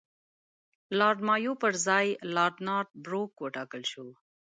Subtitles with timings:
[0.99, 4.07] لارډ مایو پر ځای لارډ نارت بروک وټاکل شو.